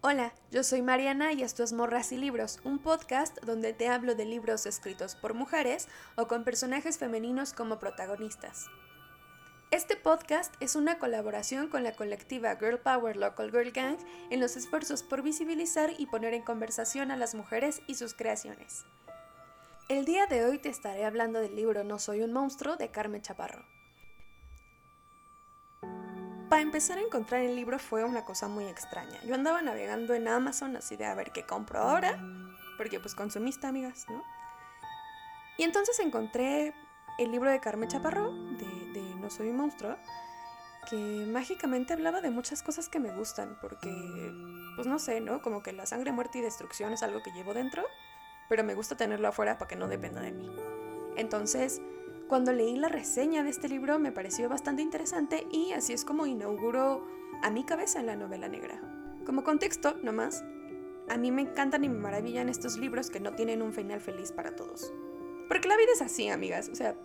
Hola, 0.00 0.32
yo 0.52 0.62
soy 0.62 0.80
Mariana 0.80 1.32
y 1.32 1.42
esto 1.42 1.64
es 1.64 1.72
Morras 1.72 2.12
y 2.12 2.18
Libros, 2.18 2.60
un 2.62 2.78
podcast 2.78 3.36
donde 3.42 3.72
te 3.72 3.88
hablo 3.88 4.14
de 4.14 4.26
libros 4.26 4.64
escritos 4.64 5.16
por 5.16 5.34
mujeres 5.34 5.88
o 6.16 6.28
con 6.28 6.44
personajes 6.44 6.98
femeninos 6.98 7.52
como 7.52 7.80
protagonistas. 7.80 8.66
Este 9.72 9.96
podcast 9.96 10.54
es 10.60 10.76
una 10.76 11.00
colaboración 11.00 11.66
con 11.68 11.82
la 11.82 11.96
colectiva 11.96 12.54
Girl 12.54 12.78
Power 12.78 13.16
Local 13.16 13.50
Girl 13.50 13.72
Gang 13.72 13.98
en 14.30 14.38
los 14.38 14.56
esfuerzos 14.56 15.02
por 15.02 15.22
visibilizar 15.22 15.90
y 15.98 16.06
poner 16.06 16.32
en 16.32 16.44
conversación 16.44 17.10
a 17.10 17.16
las 17.16 17.34
mujeres 17.34 17.82
y 17.88 17.96
sus 17.96 18.14
creaciones. 18.14 18.84
El 19.88 20.04
día 20.04 20.26
de 20.26 20.44
hoy 20.44 20.58
te 20.58 20.68
estaré 20.68 21.06
hablando 21.06 21.40
del 21.40 21.56
libro 21.56 21.82
No 21.82 21.98
soy 21.98 22.20
un 22.20 22.32
monstruo 22.32 22.76
de 22.76 22.92
Carmen 22.92 23.22
Chaparro. 23.22 23.64
Para 26.58 26.66
empezar 26.66 26.98
a 26.98 27.02
encontrar 27.02 27.42
el 27.42 27.54
libro 27.54 27.78
fue 27.78 28.02
una 28.02 28.24
cosa 28.24 28.48
muy 28.48 28.64
extraña. 28.64 29.22
Yo 29.22 29.36
andaba 29.36 29.62
navegando 29.62 30.12
en 30.14 30.26
Amazon 30.26 30.74
así 30.74 30.96
de 30.96 31.04
a 31.04 31.14
ver 31.14 31.30
qué 31.30 31.44
compro 31.44 31.78
ahora, 31.78 32.20
porque 32.76 32.98
pues 32.98 33.14
consumista, 33.14 33.68
amigas, 33.68 34.06
¿no? 34.08 34.24
Y 35.56 35.62
entonces 35.62 35.96
encontré 36.00 36.74
el 37.20 37.30
libro 37.30 37.48
de 37.48 37.60
Carmen 37.60 37.88
Chaparro, 37.88 38.32
de, 38.32 39.14
No 39.20 39.30
Soy 39.30 39.50
un 39.50 39.56
Monstruo, 39.58 39.98
que 40.90 40.96
mágicamente 41.30 41.92
hablaba 41.92 42.20
de 42.20 42.30
muchas 42.30 42.64
cosas 42.64 42.88
que 42.88 42.98
me 42.98 43.12
gustan, 43.12 43.56
porque, 43.60 43.92
pues 44.74 44.88
no 44.88 44.98
sé, 44.98 45.20
¿no? 45.20 45.40
Como 45.42 45.62
que 45.62 45.72
la 45.72 45.86
sangre, 45.86 46.10
muerte 46.10 46.38
y 46.38 46.40
destrucción 46.40 46.92
es 46.92 47.04
algo 47.04 47.22
que 47.22 47.30
llevo 47.30 47.54
dentro, 47.54 47.84
pero 48.48 48.64
me 48.64 48.74
gusta 48.74 48.96
tenerlo 48.96 49.28
afuera 49.28 49.58
para 49.58 49.68
que 49.68 49.76
no 49.76 49.86
dependa 49.86 50.20
de 50.20 50.32
mí. 50.32 50.50
Entonces, 51.16 51.80
cuando 52.28 52.52
leí 52.52 52.76
la 52.76 52.88
reseña 52.88 53.42
de 53.42 53.50
este 53.50 53.68
libro 53.68 53.98
me 53.98 54.12
pareció 54.12 54.48
bastante 54.48 54.82
interesante 54.82 55.46
y 55.50 55.72
así 55.72 55.94
es 55.94 56.04
como 56.04 56.26
inauguró 56.26 57.04
a 57.42 57.50
mi 57.50 57.64
cabeza 57.64 58.02
la 58.02 58.16
novela 58.16 58.48
negra. 58.48 58.80
Como 59.24 59.44
contexto, 59.44 59.96
nomás, 60.02 60.44
a 61.08 61.16
mí 61.16 61.30
me 61.30 61.42
encantan 61.42 61.84
y 61.84 61.88
me 61.88 61.98
maravillan 61.98 62.48
estos 62.48 62.76
libros 62.76 63.10
que 63.10 63.20
no 63.20 63.34
tienen 63.34 63.62
un 63.62 63.72
final 63.72 64.00
feliz 64.00 64.32
para 64.32 64.54
todos. 64.54 64.92
Porque 65.48 65.68
la 65.68 65.76
vida 65.76 65.92
es 65.94 66.02
así, 66.02 66.28
amigas. 66.28 66.68
O 66.68 66.74
sea, 66.74 66.96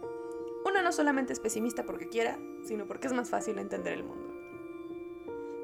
uno 0.66 0.82
no 0.82 0.92
solamente 0.92 1.32
es 1.32 1.40
pesimista 1.40 1.86
porque 1.86 2.10
quiera, 2.10 2.38
sino 2.64 2.86
porque 2.86 3.08
es 3.08 3.14
más 3.14 3.30
fácil 3.30 3.58
entender 3.60 3.94
el 3.94 4.04
mundo. 4.04 4.28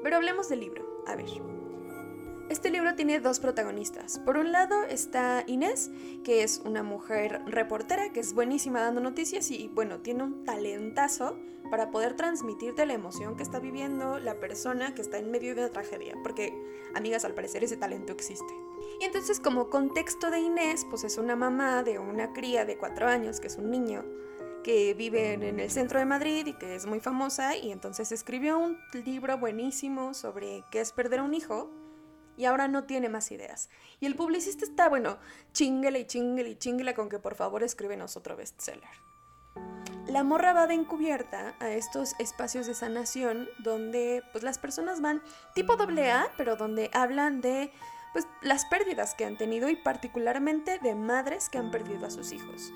Pero 0.02 0.16
hablemos 0.16 0.48
del 0.48 0.60
libro. 0.60 1.04
A 1.06 1.16
ver. 1.16 1.28
Este 2.50 2.68
libro 2.68 2.96
tiene 2.96 3.20
dos 3.20 3.38
protagonistas. 3.38 4.18
Por 4.18 4.36
un 4.36 4.50
lado 4.50 4.82
está 4.82 5.44
Inés, 5.46 5.88
que 6.24 6.42
es 6.42 6.60
una 6.64 6.82
mujer 6.82 7.42
reportera 7.46 8.12
que 8.12 8.18
es 8.18 8.34
buenísima 8.34 8.80
dando 8.80 9.00
noticias 9.00 9.52
y 9.52 9.68
bueno, 9.68 10.00
tiene 10.00 10.24
un 10.24 10.44
talentazo 10.44 11.38
para 11.70 11.92
poder 11.92 12.16
transmitirte 12.16 12.86
la 12.86 12.94
emoción 12.94 13.36
que 13.36 13.44
está 13.44 13.60
viviendo 13.60 14.18
la 14.18 14.40
persona 14.40 14.96
que 14.96 15.00
está 15.00 15.18
en 15.18 15.30
medio 15.30 15.54
de 15.54 15.60
una 15.60 15.70
tragedia, 15.70 16.16
porque 16.24 16.52
amigas, 16.96 17.24
al 17.24 17.34
parecer 17.34 17.62
ese 17.62 17.76
talento 17.76 18.12
existe. 18.12 18.52
Y 19.00 19.04
entonces 19.04 19.38
como 19.38 19.70
contexto 19.70 20.28
de 20.32 20.40
Inés, 20.40 20.84
pues 20.90 21.04
es 21.04 21.18
una 21.18 21.36
mamá 21.36 21.84
de 21.84 22.00
una 22.00 22.32
cría 22.32 22.64
de 22.64 22.76
cuatro 22.76 23.06
años, 23.06 23.38
que 23.38 23.46
es 23.46 23.58
un 23.58 23.70
niño, 23.70 24.04
que 24.64 24.94
vive 24.94 25.34
en 25.34 25.60
el 25.60 25.70
centro 25.70 26.00
de 26.00 26.04
Madrid 26.04 26.48
y 26.48 26.54
que 26.54 26.74
es 26.74 26.84
muy 26.84 26.98
famosa 26.98 27.56
y 27.56 27.70
entonces 27.70 28.10
escribió 28.10 28.58
un 28.58 28.76
libro 29.04 29.38
buenísimo 29.38 30.14
sobre 30.14 30.64
qué 30.72 30.80
es 30.80 30.90
perder 30.90 31.20
un 31.20 31.32
hijo 31.32 31.70
y 32.40 32.46
ahora 32.46 32.68
no 32.68 32.84
tiene 32.84 33.10
más 33.10 33.30
ideas. 33.32 33.68
Y 34.00 34.06
el 34.06 34.16
publicista 34.16 34.64
está, 34.64 34.88
bueno, 34.88 35.18
chinguele 35.52 36.00
y 36.00 36.06
chinguele 36.06 36.48
y 36.48 36.56
chinguele 36.56 36.94
con 36.94 37.10
que 37.10 37.18
por 37.18 37.34
favor 37.34 37.62
escríbenos 37.62 38.16
otro 38.16 38.34
bestseller. 38.34 38.88
La 40.06 40.24
morra 40.24 40.54
va 40.54 40.66
de 40.66 40.72
encubierta 40.72 41.54
a 41.60 41.68
estos 41.68 42.14
espacios 42.18 42.66
de 42.66 42.72
sanación 42.72 43.46
donde 43.58 44.22
pues 44.32 44.42
las 44.42 44.58
personas 44.58 45.02
van 45.02 45.22
tipo 45.54 45.76
doble 45.76 46.10
A, 46.10 46.32
pero 46.38 46.56
donde 46.56 46.90
hablan 46.94 47.42
de 47.42 47.70
pues 48.14 48.26
las 48.40 48.64
pérdidas 48.64 49.14
que 49.14 49.26
han 49.26 49.36
tenido 49.36 49.68
y 49.68 49.76
particularmente 49.76 50.78
de 50.78 50.94
madres 50.94 51.50
que 51.50 51.58
han 51.58 51.70
perdido 51.70 52.06
a 52.06 52.10
sus 52.10 52.32
hijos. 52.32 52.72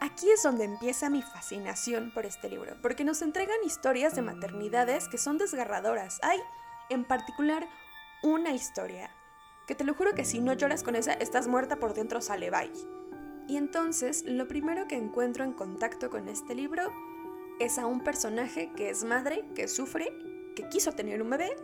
Aquí 0.00 0.30
es 0.30 0.42
donde 0.42 0.64
empieza 0.64 1.10
mi 1.10 1.20
fascinación 1.20 2.12
por 2.14 2.24
este 2.24 2.48
libro, 2.48 2.76
porque 2.80 3.04
nos 3.04 3.20
entregan 3.20 3.56
historias 3.62 4.16
de 4.16 4.22
maternidades 4.22 5.06
que 5.08 5.18
son 5.18 5.36
desgarradoras. 5.36 6.18
Hay, 6.22 6.40
en 6.88 7.04
particular, 7.04 7.68
una 8.22 8.52
historia. 8.52 9.10
Que 9.66 9.74
te 9.74 9.84
lo 9.84 9.94
juro 9.94 10.14
que 10.14 10.24
si 10.24 10.40
no 10.40 10.52
lloras 10.52 10.82
con 10.82 10.96
esa, 10.96 11.12
estás 11.12 11.48
muerta 11.48 11.76
por 11.76 11.94
dentro, 11.94 12.20
sale 12.20 12.50
bye. 12.50 12.70
Y 13.48 13.56
entonces, 13.56 14.24
lo 14.24 14.48
primero 14.48 14.88
que 14.88 14.96
encuentro 14.96 15.44
en 15.44 15.52
contacto 15.52 16.10
con 16.10 16.28
este 16.28 16.54
libro 16.54 16.92
es 17.60 17.78
a 17.78 17.86
un 17.86 18.00
personaje 18.00 18.72
que 18.76 18.90
es 18.90 19.04
madre, 19.04 19.44
que 19.54 19.68
sufre, 19.68 20.12
que 20.54 20.68
quiso 20.68 20.92
tener 20.92 21.22
un 21.22 21.30
bebé 21.30 21.54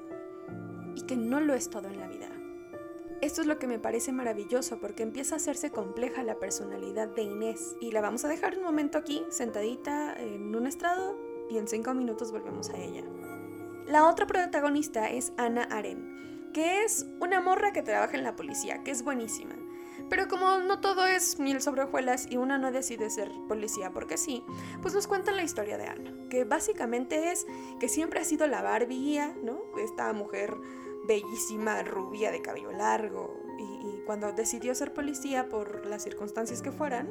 y 0.94 1.02
que 1.02 1.16
no 1.16 1.40
lo 1.40 1.54
es 1.54 1.70
todo 1.70 1.88
en 1.88 1.98
la 1.98 2.06
vida. 2.06 2.28
Esto 3.20 3.40
es 3.40 3.46
lo 3.46 3.58
que 3.58 3.68
me 3.68 3.78
parece 3.78 4.10
maravilloso 4.10 4.80
porque 4.80 5.04
empieza 5.04 5.36
a 5.36 5.38
hacerse 5.38 5.70
compleja 5.70 6.24
la 6.24 6.40
personalidad 6.40 7.08
de 7.08 7.22
Inés 7.22 7.76
y 7.80 7.92
la 7.92 8.00
vamos 8.00 8.24
a 8.24 8.28
dejar 8.28 8.58
un 8.58 8.64
momento 8.64 8.98
aquí, 8.98 9.24
sentadita 9.30 10.14
en 10.18 10.54
un 10.54 10.66
estrado 10.66 11.16
y 11.48 11.58
en 11.58 11.68
cinco 11.68 11.94
minutos 11.94 12.32
volvemos 12.32 12.70
a 12.70 12.78
ella. 12.78 13.04
La 13.86 14.08
otra 14.08 14.26
protagonista 14.26 15.08
es 15.08 15.32
Ana 15.36 15.62
Aren, 15.64 16.31
que 16.52 16.84
es 16.84 17.06
una 17.20 17.40
morra 17.40 17.72
que 17.72 17.82
trabaja 17.82 18.16
en 18.16 18.24
la 18.24 18.36
policía, 18.36 18.82
que 18.82 18.90
es 18.90 19.02
buenísima. 19.02 19.54
Pero 20.08 20.28
como 20.28 20.58
no 20.58 20.80
todo 20.80 21.06
es 21.06 21.38
miel 21.38 21.62
sobre 21.62 21.82
hojuelas 21.84 22.26
y 22.28 22.36
una 22.36 22.58
no 22.58 22.70
decide 22.70 23.08
ser 23.08 23.30
policía 23.48 23.92
porque 23.92 24.18
sí, 24.18 24.44
pues 24.82 24.94
nos 24.94 25.06
cuentan 25.06 25.36
la 25.36 25.42
historia 25.42 25.78
de 25.78 25.86
Ana, 25.86 26.12
que 26.28 26.44
básicamente 26.44 27.32
es 27.32 27.46
que 27.80 27.88
siempre 27.88 28.20
ha 28.20 28.24
sido 28.24 28.46
la 28.46 28.62
Barbie, 28.62 29.20
¿no? 29.42 29.62
Esta 29.78 30.12
mujer 30.12 30.54
bellísima, 31.06 31.82
rubia, 31.82 32.30
de 32.30 32.42
cabello 32.42 32.72
largo, 32.72 33.40
y, 33.58 33.62
y, 33.62 34.02
cuando 34.04 34.32
decidió 34.32 34.74
ser 34.74 34.92
policía 34.92 35.48
por 35.48 35.86
las 35.86 36.02
circunstancias 36.02 36.62
que 36.62 36.72
fueran, 36.72 37.08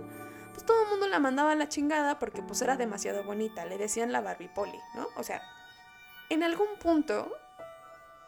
pues 0.54 0.66
todo 0.66 0.84
el 0.84 0.90
mundo 0.90 1.08
la 1.08 1.20
mandaba 1.20 1.52
a 1.52 1.56
la 1.56 1.70
chingada 1.70 2.20
porque 2.20 2.42
pues 2.42 2.62
era 2.62 2.78
demasiado 2.78 3.24
bonita, 3.24 3.66
le 3.66 3.78
decían 3.78 4.12
la 4.12 4.22
Barbie 4.22 4.50
Poli, 4.54 4.80
¿no? 4.96 5.08
O 5.16 5.24
sea, 5.24 5.42
en 6.30 6.44
algún 6.44 6.68
punto 6.80 7.32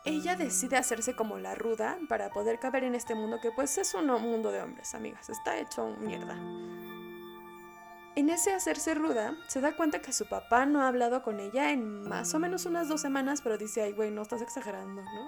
ella 0.05 0.35
decide 0.35 0.77
hacerse 0.77 1.15
como 1.15 1.37
la 1.37 1.55
ruda 1.55 1.97
para 2.09 2.29
poder 2.29 2.59
caber 2.59 2.83
en 2.83 2.95
este 2.95 3.15
mundo 3.15 3.39
que 3.41 3.51
pues 3.51 3.77
es 3.77 3.93
un 3.93 4.07
mundo 4.07 4.51
de 4.51 4.61
hombres, 4.61 4.93
amigas, 4.95 5.29
está 5.29 5.57
hecho 5.57 5.95
mierda. 5.99 6.37
En 8.15 8.29
ese 8.29 8.53
hacerse 8.53 8.93
ruda, 8.93 9.35
se 9.47 9.61
da 9.61 9.75
cuenta 9.75 9.99
que 9.99 10.13
su 10.13 10.27
papá 10.27 10.65
no 10.65 10.81
ha 10.81 10.87
hablado 10.87 11.23
con 11.23 11.39
ella 11.39 11.71
en 11.71 12.07
más 12.07 12.33
o 12.35 12.39
menos 12.39 12.65
unas 12.65 12.87
dos 12.87 13.01
semanas, 13.01 13.41
pero 13.41 13.57
dice, 13.57 13.81
ay, 13.81 13.93
güey, 13.93 14.11
no 14.11 14.21
estás 14.21 14.41
exagerando, 14.41 15.01
¿no? 15.01 15.27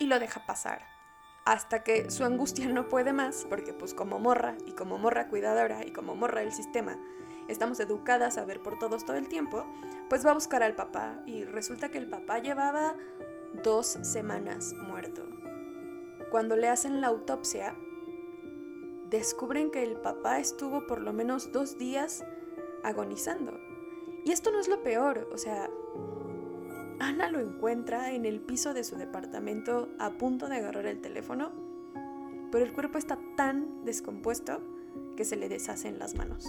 Y 0.00 0.06
lo 0.06 0.18
deja 0.18 0.44
pasar. 0.44 0.84
Hasta 1.44 1.84
que 1.84 2.10
su 2.10 2.24
angustia 2.24 2.66
no 2.68 2.88
puede 2.88 3.12
más, 3.12 3.46
porque 3.48 3.72
pues 3.72 3.94
como 3.94 4.18
morra, 4.18 4.56
y 4.66 4.72
como 4.72 4.98
morra 4.98 5.28
cuidadora, 5.28 5.86
y 5.86 5.92
como 5.92 6.16
morra 6.16 6.40
del 6.40 6.52
sistema, 6.52 6.98
estamos 7.46 7.78
educadas 7.78 8.36
a 8.36 8.44
ver 8.44 8.62
por 8.62 8.78
todos 8.80 9.04
todo 9.04 9.16
el 9.16 9.28
tiempo, 9.28 9.64
pues 10.08 10.26
va 10.26 10.32
a 10.32 10.34
buscar 10.34 10.64
al 10.64 10.74
papá. 10.74 11.20
Y 11.24 11.44
resulta 11.44 11.90
que 11.90 11.98
el 11.98 12.08
papá 12.08 12.40
llevaba 12.40 12.96
dos 13.62 13.86
semanas 14.02 14.74
muerto. 14.74 15.22
Cuando 16.30 16.56
le 16.56 16.68
hacen 16.68 17.00
la 17.00 17.08
autopsia, 17.08 17.74
descubren 19.10 19.70
que 19.70 19.82
el 19.82 19.96
papá 19.96 20.38
estuvo 20.38 20.86
por 20.86 21.00
lo 21.00 21.12
menos 21.12 21.52
dos 21.52 21.76
días 21.78 22.24
agonizando. 22.82 23.52
Y 24.24 24.32
esto 24.32 24.50
no 24.50 24.60
es 24.60 24.68
lo 24.68 24.82
peor, 24.82 25.28
o 25.32 25.38
sea, 25.38 25.68
Ana 27.00 27.28
lo 27.28 27.40
encuentra 27.40 28.12
en 28.12 28.24
el 28.24 28.40
piso 28.40 28.74
de 28.74 28.84
su 28.84 28.96
departamento 28.96 29.88
a 29.98 30.12
punto 30.12 30.48
de 30.48 30.56
agarrar 30.56 30.86
el 30.86 31.00
teléfono, 31.00 31.50
pero 32.52 32.64
el 32.64 32.72
cuerpo 32.72 32.96
está 32.96 33.18
tan 33.36 33.84
descompuesto 33.84 34.60
que 35.16 35.24
se 35.24 35.36
le 35.36 35.48
deshacen 35.48 35.98
las 35.98 36.14
manos. 36.14 36.46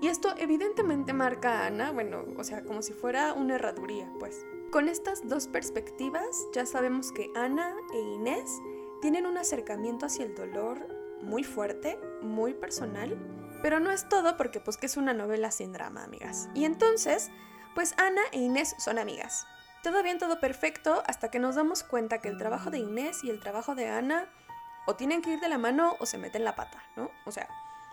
Y 0.00 0.08
esto 0.08 0.34
evidentemente 0.38 1.12
marca 1.12 1.60
a 1.60 1.66
Ana, 1.66 1.92
bueno, 1.92 2.24
o 2.36 2.44
sea, 2.44 2.64
como 2.64 2.82
si 2.82 2.92
fuera 2.92 3.32
una 3.34 3.56
herraduría, 3.56 4.10
pues. 4.18 4.44
Con 4.74 4.88
estas 4.88 5.28
dos 5.28 5.46
perspectivas 5.46 6.48
ya 6.52 6.66
sabemos 6.66 7.12
que 7.12 7.30
Ana 7.36 7.76
e 7.92 8.00
Inés 8.16 8.50
tienen 9.00 9.24
un 9.24 9.38
acercamiento 9.38 10.06
hacia 10.06 10.24
el 10.24 10.34
dolor 10.34 10.88
muy 11.22 11.44
fuerte, 11.44 11.96
muy 12.22 12.54
personal, 12.54 13.16
pero 13.62 13.78
no 13.78 13.92
es 13.92 14.08
todo 14.08 14.36
porque 14.36 14.58
pues 14.58 14.76
que 14.76 14.86
es 14.86 14.96
una 14.96 15.14
novela 15.14 15.52
sin 15.52 15.72
drama, 15.72 16.02
amigas. 16.02 16.48
Y 16.54 16.64
entonces, 16.64 17.30
pues 17.76 17.94
Ana 17.98 18.20
e 18.32 18.40
Inés 18.40 18.74
son 18.78 18.98
amigas. 18.98 19.46
Todo 19.84 20.02
bien, 20.02 20.18
todo 20.18 20.40
perfecto, 20.40 21.04
hasta 21.06 21.30
que 21.30 21.38
nos 21.38 21.54
damos 21.54 21.84
cuenta 21.84 22.18
que 22.18 22.26
el 22.26 22.36
trabajo 22.36 22.70
de 22.72 22.78
Inés 22.78 23.22
y 23.22 23.30
el 23.30 23.38
trabajo 23.38 23.76
de 23.76 23.86
Ana 23.86 24.28
o 24.88 24.96
tienen 24.96 25.22
que 25.22 25.34
ir 25.34 25.38
de 25.38 25.48
la 25.48 25.58
mano 25.58 25.94
o 26.00 26.06
se 26.06 26.18
meten 26.18 26.42
la 26.42 26.56
pata, 26.56 26.82
¿no? 26.96 27.12
O 27.26 27.30
sea, 27.30 27.48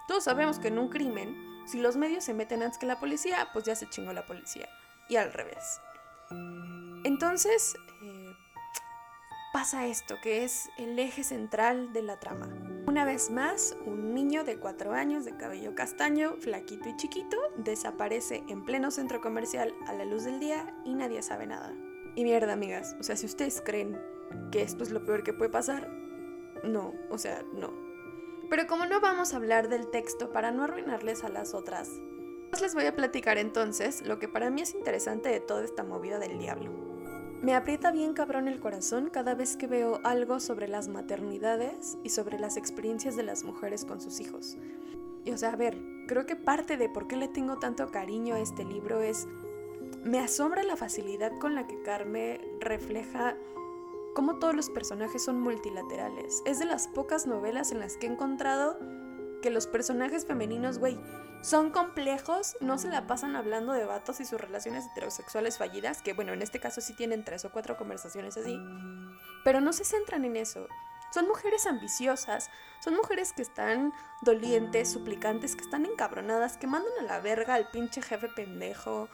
todos 0.08 0.24
sabemos 0.24 0.58
que 0.58 0.70
en 0.70 0.80
un 0.80 0.90
crimen, 0.90 1.38
si 1.68 1.80
los 1.80 1.96
medios 1.96 2.24
se 2.24 2.34
meten 2.34 2.64
antes 2.64 2.80
que 2.80 2.88
la 2.88 3.00
policía, 3.00 3.50
pues 3.54 3.66
ya 3.66 3.76
se 3.76 3.88
chingó 3.88 4.14
la 4.14 4.26
policía. 4.26 4.68
Y 5.10 5.18
al 5.18 5.32
revés. 5.32 5.80
Entonces, 7.04 7.76
eh, 8.04 8.36
pasa 9.54 9.88
esto, 9.88 10.16
que 10.22 10.44
es 10.44 10.70
el 10.78 10.98
eje 11.00 11.24
central 11.24 11.94
de 11.94 12.02
la 12.04 12.20
trama. 12.20 12.50
Una 12.88 13.06
vez 13.06 13.30
más, 13.30 13.76
un 13.86 14.14
niño 14.14 14.44
de 14.44 14.58
4 14.58 14.94
años 14.94 15.26
de 15.26 15.38
cabello 15.38 15.76
castaño, 15.76 16.36
flaquito 16.40 16.90
y 16.90 16.96
chiquito, 16.96 17.38
desaparece 17.58 18.44
en 18.48 18.66
pleno 18.66 18.92
centro 18.92 19.22
comercial 19.22 19.74
a 19.88 19.94
la 19.94 20.06
luz 20.06 20.24
del 20.24 20.40
día 20.40 20.76
y 20.86 20.94
nadie 20.94 21.22
sabe 21.22 21.48
nada. 21.48 21.74
Y 22.16 22.24
mierda, 22.24 22.54
amigas, 22.54 22.96
o 23.00 23.04
sea, 23.04 23.16
si 23.16 23.26
ustedes 23.26 23.62
creen 23.62 24.00
que 24.52 24.62
esto 24.62 24.84
es 24.84 24.92
lo 24.92 25.06
peor 25.06 25.24
que 25.24 25.34
puede 25.34 25.50
pasar. 25.50 25.90
No, 26.64 26.94
o 27.10 27.18
sea, 27.18 27.44
no. 27.54 27.72
Pero 28.50 28.68
como 28.68 28.86
no 28.86 29.00
vamos 29.00 29.34
a 29.34 29.38
hablar 29.38 29.70
del 29.70 29.90
texto 29.90 30.32
para 30.32 30.52
no 30.52 30.64
arruinarles 30.64 31.24
a 31.24 31.30
las 31.30 31.54
otras, 31.54 31.90
les 32.60 32.74
voy 32.76 32.86
a 32.86 32.96
platicar 32.96 33.38
entonces 33.38 34.02
lo 34.06 34.20
que 34.20 34.28
para 34.28 34.50
mí 34.50 34.62
es 34.62 34.76
interesante 34.76 35.30
de 35.30 35.40
toda 35.40 35.64
esta 35.64 35.84
movida 35.84 36.20
del 36.20 36.38
diablo. 36.38 36.72
Me 37.42 37.56
aprieta 37.56 37.92
bien 37.92 38.14
cabrón 38.14 38.48
el 38.48 38.60
corazón 38.60 39.10
cada 39.10 39.34
vez 39.34 39.58
que 39.58 39.66
veo 39.68 40.00
algo 40.04 40.40
sobre 40.40 40.68
las 40.68 40.90
maternidades 40.90 41.98
y 42.04 42.10
sobre 42.10 42.38
las 42.38 42.58
experiencias 42.58 43.16
de 43.16 43.24
las 43.24 43.44
mujeres 43.44 43.84
con 43.86 44.00
sus 44.00 44.20
hijos. 44.20 44.58
Y 45.26 45.32
o 45.32 45.38
sea, 45.38 45.54
a 45.54 45.56
ver, 45.56 45.78
creo 46.08 46.26
que 46.26 46.36
parte 46.36 46.78
de 46.78 46.90
por 46.90 47.08
qué 47.08 47.16
le 47.16 47.28
tengo 47.28 47.58
tanto 47.58 47.90
cariño 47.90 48.36
a 48.36 48.40
este 48.40 48.64
libro 48.64 49.02
es 49.02 49.28
me 50.04 50.20
asombra 50.20 50.64
la 50.64 50.76
facilidad 50.76 51.32
con 51.40 51.56
la 51.56 51.68
que 51.68 51.82
Carme 51.82 52.42
refleja 52.60 53.36
cómo 54.14 54.40
todos 54.40 54.56
los 54.56 54.70
personajes 54.70 55.24
son 55.24 55.40
multilaterales. 55.40 56.44
Es 56.46 56.60
de 56.60 56.66
las 56.66 56.88
pocas 56.88 57.28
novelas 57.28 57.72
en 57.72 57.80
las 57.80 57.98
que 57.98 58.08
he 58.08 58.10
encontrado 58.10 58.78
que 59.42 59.50
los 59.50 59.68
personajes 59.68 60.26
femeninos, 60.26 60.78
güey, 60.78 61.00
son 61.42 61.72
complejos, 61.72 62.56
no 62.62 62.78
se 62.78 62.90
la 62.90 63.08
pasan 63.08 63.36
hablando 63.36 63.74
de 63.74 63.86
vatos 63.86 64.20
y 64.20 64.26
sus 64.26 64.40
relaciones 64.40 64.86
heterosexuales 64.86 65.58
fallidas, 65.58 66.02
que 66.02 66.14
bueno, 66.14 66.34
en 66.34 66.42
este 66.42 66.60
caso 66.60 66.82
sí 66.82 66.94
tienen 66.94 67.26
tres 67.26 67.46
o 67.46 67.52
cuatro 67.52 67.78
conversaciones 67.78 68.38
así, 68.38 68.60
pero 69.44 69.60
no 69.60 69.74
se 69.74 69.84
centran 69.84 70.24
en 70.24 70.36
eso. 70.36 70.68
Son 71.14 71.28
mujeres 71.28 71.66
ambiciosas, 71.66 72.50
son 72.80 72.96
mujeres 72.96 73.34
que 73.34 73.42
están 73.42 73.92
dolientes, 74.22 74.92
suplicantes, 74.92 75.56
que 75.56 75.64
están 75.64 75.86
encabronadas, 75.86 76.58
que 76.58 76.68
mandan 76.68 76.94
a 77.02 77.04
la 77.04 77.20
verga 77.20 77.56
al 77.56 77.70
pinche 77.70 78.02
jefe 78.02 78.30
pendejo, 78.30 79.10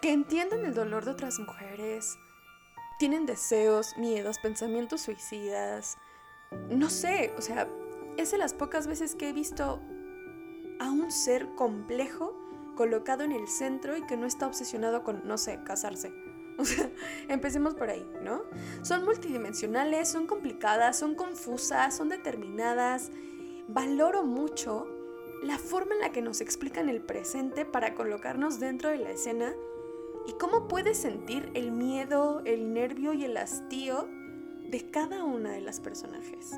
que 0.00 0.12
entienden 0.12 0.64
el 0.64 0.74
dolor 0.74 1.04
de 1.04 1.10
otras 1.10 1.40
mujeres, 1.40 2.18
tienen 2.98 3.26
deseos, 3.26 3.96
miedos, 3.96 4.38
pensamientos 4.38 5.02
suicidas. 5.02 5.98
No 6.68 6.90
sé, 6.90 7.34
o 7.36 7.42
sea, 7.42 7.68
es 8.18 8.32
de 8.32 8.38
las 8.38 8.52
pocas 8.52 8.86
veces 8.86 9.14
que 9.14 9.28
he 9.28 9.32
visto 9.32 9.80
a 10.80 10.90
un 10.90 11.10
ser 11.10 11.54
complejo 11.54 12.36
colocado 12.76 13.22
en 13.24 13.32
el 13.32 13.48
centro 13.48 13.96
y 13.96 14.06
que 14.06 14.16
no 14.16 14.26
está 14.26 14.46
obsesionado 14.46 15.02
con, 15.02 15.26
no 15.26 15.38
sé, 15.38 15.60
casarse. 15.64 16.12
Empecemos 17.28 17.74
por 17.74 17.90
ahí, 17.90 18.06
¿no? 18.22 18.42
Son 18.82 19.04
multidimensionales, 19.04 20.08
son 20.08 20.26
complicadas, 20.26 20.98
son 20.98 21.14
confusas, 21.14 21.96
son 21.96 22.08
determinadas. 22.08 23.10
Valoro 23.68 24.24
mucho 24.24 24.86
la 25.42 25.58
forma 25.58 25.94
en 25.94 26.00
la 26.00 26.12
que 26.12 26.22
nos 26.22 26.40
explican 26.40 26.88
el 26.88 27.00
presente 27.00 27.64
para 27.64 27.94
colocarnos 27.94 28.58
dentro 28.58 28.90
de 28.90 28.98
la 28.98 29.10
escena 29.10 29.52
y 30.26 30.32
cómo 30.32 30.66
puedes 30.66 30.98
sentir 30.98 31.50
el 31.54 31.70
miedo, 31.70 32.42
el 32.44 32.72
nervio 32.72 33.12
y 33.12 33.24
el 33.24 33.36
hastío 33.36 34.08
de 34.68 34.90
cada 34.90 35.24
una 35.24 35.52
de 35.52 35.60
las 35.60 35.80
personajes. 35.80 36.52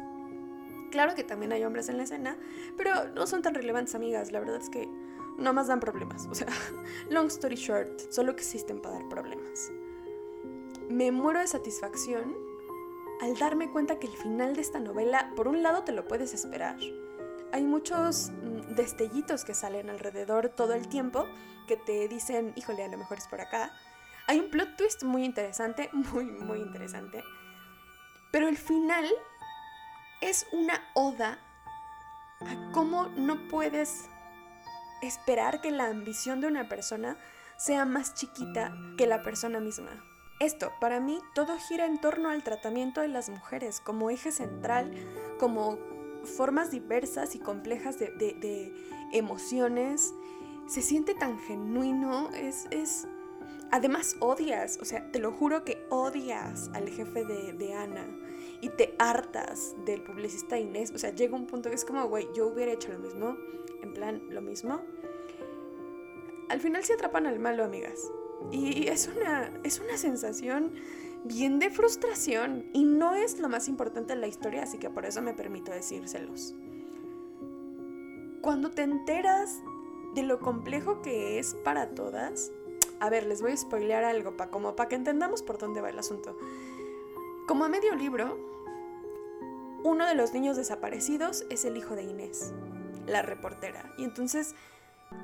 Claro 0.90 1.14
que 1.14 1.24
también 1.24 1.52
hay 1.52 1.64
hombres 1.64 1.88
en 1.88 1.96
la 1.96 2.04
escena, 2.04 2.36
pero 2.76 3.08
no 3.08 3.26
son 3.26 3.42
tan 3.42 3.54
relevantes, 3.54 3.94
amigas. 3.94 4.32
La 4.32 4.40
verdad 4.40 4.56
es 4.56 4.68
que 4.68 4.88
no 5.38 5.52
más 5.52 5.68
dan 5.68 5.80
problemas. 5.80 6.26
O 6.26 6.34
sea, 6.34 6.48
long 7.10 7.26
story 7.26 7.56
short, 7.56 8.00
solo 8.10 8.32
existen 8.32 8.80
para 8.80 8.96
dar 8.96 9.08
problemas. 9.08 9.70
Me 10.88 11.12
muero 11.12 11.40
de 11.40 11.46
satisfacción 11.46 12.36
al 13.20 13.36
darme 13.38 13.70
cuenta 13.70 13.98
que 13.98 14.06
el 14.06 14.16
final 14.16 14.54
de 14.54 14.62
esta 14.62 14.80
novela, 14.80 15.32
por 15.36 15.46
un 15.46 15.62
lado, 15.62 15.84
te 15.84 15.92
lo 15.92 16.08
puedes 16.08 16.34
esperar 16.34 16.76
hay 17.52 17.64
muchos 17.64 18.30
mm, 18.30 18.74
destellitos 18.74 19.44
que 19.44 19.54
salen 19.54 19.90
alrededor 19.90 20.50
todo 20.50 20.74
el 20.74 20.88
tiempo 20.88 21.26
que 21.66 21.76
te 21.76 22.08
dicen, 22.08 22.52
híjole, 22.56 22.84
a 22.84 22.88
lo 22.88 22.98
mejor 22.98 23.18
es 23.18 23.28
por 23.28 23.40
acá. 23.40 23.72
Hay 24.26 24.38
un 24.38 24.50
plot 24.50 24.76
twist 24.76 25.02
muy 25.02 25.24
interesante, 25.24 25.90
muy, 25.92 26.24
muy 26.24 26.60
interesante. 26.60 27.22
Pero 28.30 28.48
el 28.48 28.56
final 28.56 29.06
es 30.20 30.46
una 30.52 30.82
oda 30.94 31.38
a 32.40 32.72
cómo 32.72 33.06
no 33.08 33.48
puedes 33.48 34.08
esperar 35.02 35.60
que 35.60 35.70
la 35.70 35.86
ambición 35.86 36.40
de 36.40 36.46
una 36.46 36.68
persona 36.68 37.16
sea 37.56 37.84
más 37.84 38.14
chiquita 38.14 38.74
que 38.96 39.06
la 39.06 39.22
persona 39.22 39.60
misma. 39.60 40.04
Esto, 40.40 40.72
para 40.80 41.00
mí, 41.00 41.18
todo 41.34 41.56
gira 41.68 41.86
en 41.86 42.00
torno 42.00 42.30
al 42.30 42.42
tratamiento 42.42 43.02
de 43.02 43.08
las 43.08 43.28
mujeres 43.28 43.80
como 43.80 44.10
eje 44.10 44.32
central, 44.32 44.92
como 45.38 45.78
formas 46.24 46.70
diversas 46.70 47.34
y 47.34 47.38
complejas 47.38 47.98
de, 47.98 48.72
emociones. 49.12 50.14
Se 50.66 50.82
siente 50.82 51.14
tan 51.14 51.38
genuino, 51.40 52.30
es, 52.30 52.66
es... 52.70 53.06
Además 53.72 54.16
odias, 54.20 54.78
o 54.80 54.84
sea, 54.84 55.12
te 55.12 55.20
lo 55.20 55.30
juro 55.30 55.64
que 55.64 55.86
odias 55.90 56.70
al 56.74 56.88
jefe 56.88 57.24
de, 57.24 57.52
de 57.52 57.74
Ana 57.74 58.04
y 58.60 58.68
te 58.70 58.94
hartas 58.98 59.74
del 59.84 60.02
publicista 60.02 60.58
Inés. 60.58 60.92
O 60.94 60.98
sea, 60.98 61.10
llega 61.10 61.34
un 61.34 61.46
punto 61.46 61.68
que 61.68 61.76
es 61.76 61.84
como, 61.84 62.06
güey, 62.08 62.28
yo 62.34 62.48
hubiera 62.48 62.72
hecho 62.72 62.92
lo 62.92 62.98
mismo, 62.98 63.36
en 63.82 63.94
plan, 63.94 64.22
lo 64.30 64.42
mismo. 64.42 64.80
Al 66.48 66.60
final 66.60 66.84
se 66.84 66.94
atrapan 66.94 67.26
al 67.26 67.38
malo, 67.38 67.64
amigas. 67.64 68.10
Y 68.50 68.88
es 68.88 69.08
una, 69.08 69.52
es 69.62 69.80
una 69.80 69.96
sensación 69.96 70.72
bien 71.24 71.58
de 71.58 71.70
frustración 71.70 72.64
y 72.72 72.84
no 72.84 73.14
es 73.14 73.38
lo 73.38 73.48
más 73.48 73.68
importante 73.68 74.14
en 74.14 74.20
la 74.20 74.26
historia, 74.26 74.62
así 74.62 74.78
que 74.78 74.90
por 74.90 75.04
eso 75.04 75.20
me 75.22 75.34
permito 75.34 75.70
decírselos. 75.70 76.54
Cuando 78.40 78.70
te 78.70 78.82
enteras 78.82 79.60
de 80.14 80.22
lo 80.22 80.40
complejo 80.40 81.02
que 81.02 81.38
es 81.38 81.54
para 81.62 81.90
todas, 81.90 82.50
a 83.00 83.10
ver, 83.10 83.26
les 83.26 83.42
voy 83.42 83.52
a 83.52 83.56
spoilear 83.56 84.04
algo 84.04 84.36
para 84.36 84.50
como 84.50 84.74
para 84.76 84.88
que 84.88 84.94
entendamos 84.94 85.42
por 85.42 85.58
dónde 85.58 85.80
va 85.80 85.90
el 85.90 85.98
asunto. 85.98 86.36
Como 87.50 87.64
a 87.64 87.68
medio 87.68 87.96
libro, 87.96 88.38
uno 89.82 90.06
de 90.06 90.14
los 90.14 90.32
niños 90.32 90.56
desaparecidos 90.56 91.44
es 91.50 91.64
el 91.64 91.76
hijo 91.76 91.96
de 91.96 92.04
Inés, 92.04 92.54
la 93.08 93.22
reportera. 93.22 93.92
Y 93.98 94.04
entonces, 94.04 94.54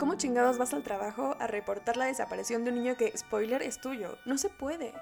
¿cómo 0.00 0.16
chingados 0.16 0.58
vas 0.58 0.74
al 0.74 0.82
trabajo 0.82 1.36
a 1.38 1.46
reportar 1.46 1.96
la 1.96 2.06
desaparición 2.06 2.64
de 2.64 2.70
un 2.70 2.82
niño 2.82 2.96
que, 2.96 3.16
spoiler, 3.16 3.62
es 3.62 3.80
tuyo? 3.80 4.18
No 4.24 4.38
se 4.38 4.48
puede. 4.48 4.92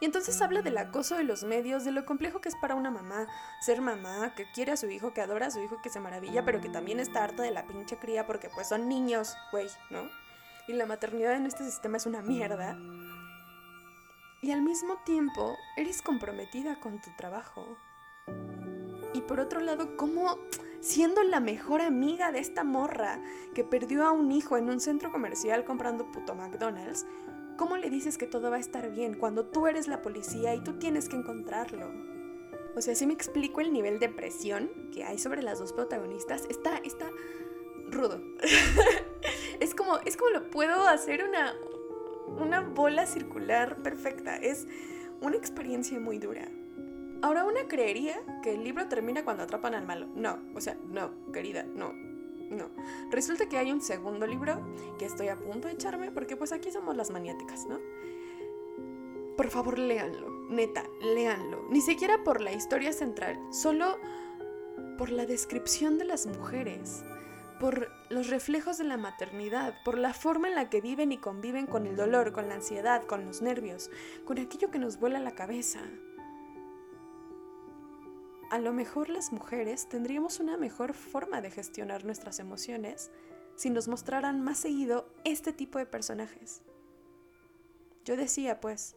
Y 0.00 0.04
entonces 0.04 0.42
habla 0.42 0.60
del 0.60 0.76
acoso 0.76 1.16
de 1.16 1.24
los 1.24 1.42
medios, 1.42 1.86
de 1.86 1.92
lo 1.92 2.04
complejo 2.04 2.42
que 2.42 2.50
es 2.50 2.56
para 2.56 2.74
una 2.74 2.90
mamá 2.90 3.28
ser 3.62 3.80
mamá, 3.80 4.34
que 4.34 4.44
quiere 4.52 4.72
a 4.72 4.76
su 4.76 4.90
hijo, 4.90 5.14
que 5.14 5.22
adora 5.22 5.46
a 5.46 5.50
su 5.50 5.62
hijo, 5.62 5.80
que 5.82 5.88
se 5.88 6.00
maravilla, 6.00 6.44
pero 6.44 6.60
que 6.60 6.68
también 6.68 7.00
está 7.00 7.24
harta 7.24 7.44
de 7.44 7.50
la 7.50 7.66
pinche 7.66 7.96
cría 7.96 8.26
porque 8.26 8.50
pues 8.50 8.68
son 8.68 8.90
niños, 8.90 9.34
güey, 9.52 9.68
¿no? 9.88 10.02
Y 10.68 10.74
la 10.74 10.84
maternidad 10.84 11.32
en 11.32 11.46
este 11.46 11.64
sistema 11.64 11.96
es 11.96 12.04
una 12.04 12.20
mierda. 12.20 12.76
Y 14.44 14.50
al 14.50 14.60
mismo 14.60 14.98
tiempo 15.06 15.56
eres 15.74 16.02
comprometida 16.02 16.78
con 16.78 17.00
tu 17.00 17.10
trabajo. 17.16 17.78
Y 19.14 19.22
por 19.22 19.40
otro 19.40 19.60
lado, 19.60 19.96
¿cómo 19.96 20.38
siendo 20.80 21.22
la 21.22 21.40
mejor 21.40 21.80
amiga 21.80 22.30
de 22.30 22.40
esta 22.40 22.62
morra 22.62 23.22
que 23.54 23.64
perdió 23.64 24.04
a 24.04 24.12
un 24.12 24.30
hijo 24.30 24.58
en 24.58 24.68
un 24.68 24.80
centro 24.80 25.10
comercial 25.10 25.64
comprando 25.64 26.12
puto 26.12 26.34
McDonald's, 26.34 27.06
¿Cómo 27.56 27.76
le 27.76 27.88
dices 27.88 28.18
que 28.18 28.26
todo 28.26 28.50
va 28.50 28.56
a 28.56 28.60
estar 28.60 28.90
bien 28.90 29.14
cuando 29.14 29.46
tú 29.46 29.68
eres 29.68 29.86
la 29.86 30.02
policía 30.02 30.54
y 30.54 30.60
tú 30.62 30.74
tienes 30.74 31.08
que 31.08 31.16
encontrarlo? 31.16 31.88
O 32.74 32.82
sea, 32.82 32.96
si 32.96 33.06
me 33.06 33.14
explico 33.14 33.60
el 33.60 33.72
nivel 33.72 34.00
de 34.00 34.08
presión 34.08 34.68
que 34.92 35.04
hay 35.04 35.18
sobre 35.18 35.40
las 35.40 35.60
dos 35.60 35.72
protagonistas, 35.72 36.46
está, 36.50 36.78
está 36.78 37.08
rudo. 37.90 38.20
es 39.60 39.74
como, 39.74 39.98
es 39.98 40.16
como 40.16 40.30
lo 40.30 40.50
puedo 40.50 40.86
hacer 40.88 41.24
una, 41.24 41.54
una 42.26 42.60
bola 42.60 43.06
circular 43.06 43.82
perfecta. 43.82 44.36
Es 44.36 44.66
una 45.20 45.36
experiencia 45.36 45.98
muy 46.00 46.18
dura. 46.18 46.48
Ahora, 47.22 47.44
una 47.44 47.66
creería 47.68 48.20
que 48.42 48.54
el 48.54 48.64
libro 48.64 48.88
termina 48.88 49.24
cuando 49.24 49.44
atrapan 49.44 49.74
al 49.74 49.86
malo. 49.86 50.08
No, 50.14 50.38
o 50.54 50.60
sea, 50.60 50.76
no, 50.90 51.10
querida, 51.32 51.64
no. 51.64 51.92
No. 52.50 52.68
Resulta 53.10 53.48
que 53.48 53.56
hay 53.56 53.72
un 53.72 53.80
segundo 53.80 54.26
libro 54.26 54.60
que 54.98 55.06
estoy 55.06 55.28
a 55.28 55.36
punto 55.36 55.66
de 55.66 55.74
echarme 55.74 56.10
porque 56.10 56.36
pues 56.36 56.52
aquí 56.52 56.70
somos 56.70 56.94
las 56.94 57.10
maniáticas, 57.10 57.66
¿no? 57.66 57.80
Por 59.36 59.48
favor, 59.48 59.78
léanlo. 59.78 60.30
Neta, 60.50 60.84
léanlo. 61.00 61.66
Ni 61.70 61.80
siquiera 61.80 62.22
por 62.22 62.40
la 62.40 62.52
historia 62.52 62.92
central, 62.92 63.40
solo 63.50 63.98
por 64.98 65.10
la 65.10 65.26
descripción 65.26 65.98
de 65.98 66.04
las 66.04 66.26
mujeres, 66.26 67.02
por 67.58 67.90
los 68.10 68.28
reflejos 68.28 68.78
de 68.78 68.84
la 68.84 68.96
maternidad, 68.96 69.74
por 69.84 69.98
la 69.98 70.12
forma 70.12 70.48
en 70.48 70.54
la 70.54 70.70
que 70.70 70.80
viven 70.80 71.12
y 71.12 71.18
conviven 71.18 71.66
con 71.66 71.86
el 71.86 71.96
dolor, 71.96 72.32
con 72.32 72.48
la 72.48 72.54
ansiedad, 72.54 73.04
con 73.04 73.24
los 73.24 73.42
nervios, 73.42 73.90
con 74.24 74.38
aquello 74.38 74.70
que 74.70 74.78
nos 74.78 74.98
vuela 74.98 75.20
la 75.20 75.34
cabeza 75.34 75.80
a 78.54 78.58
lo 78.58 78.72
mejor 78.72 79.08
las 79.08 79.32
mujeres 79.32 79.88
tendríamos 79.88 80.38
una 80.38 80.56
mejor 80.56 80.94
forma 80.94 81.40
de 81.40 81.50
gestionar 81.50 82.04
nuestras 82.04 82.38
emociones 82.38 83.10
si 83.56 83.68
nos 83.68 83.88
mostraran 83.88 84.40
más 84.40 84.58
seguido 84.58 85.08
este 85.24 85.52
tipo 85.52 85.80
de 85.80 85.86
personajes. 85.86 86.62
Yo 88.04 88.16
decía, 88.16 88.60
pues, 88.60 88.94